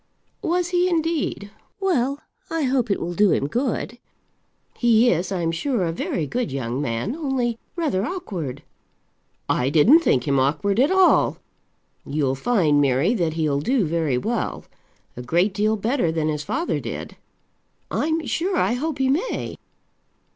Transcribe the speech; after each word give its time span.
"Was 0.41 0.69
he, 0.69 0.89
indeed? 0.89 1.51
Well, 1.79 2.21
I 2.49 2.63
hope 2.63 2.89
it 2.89 2.99
will 2.99 3.13
do 3.13 3.31
him 3.31 3.45
good. 3.45 3.99
He 4.79 5.11
is, 5.11 5.31
I'm 5.31 5.51
sure, 5.51 5.83
a 5.83 5.91
very 5.91 6.25
good 6.25 6.51
young 6.51 6.81
man; 6.81 7.15
only 7.15 7.59
rather 7.75 8.03
awkward." 8.03 8.63
"I 9.47 9.69
didn't 9.69 9.99
think 9.99 10.27
him 10.27 10.39
awkward 10.39 10.79
at 10.79 10.89
all. 10.89 11.37
You'll 12.03 12.33
find, 12.33 12.81
Mary, 12.81 13.13
that 13.13 13.33
he'll 13.33 13.61
do 13.61 13.85
very 13.85 14.17
well; 14.17 14.65
a 15.15 15.21
great 15.21 15.53
deal 15.53 15.75
better 15.77 16.11
than 16.11 16.29
his 16.29 16.43
father 16.43 16.79
did." 16.79 17.15
"I'm 17.91 18.25
sure 18.25 18.57
I 18.57 18.73
hope 18.73 18.97
he 18.97 19.07
may." 19.07 19.55